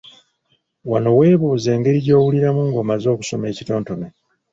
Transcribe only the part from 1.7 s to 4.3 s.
engeri gy’owuliramu ng’omaze okusoma ekitontome.